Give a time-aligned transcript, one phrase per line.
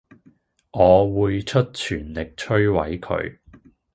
[0.71, 3.37] 我會出全力摧毀佢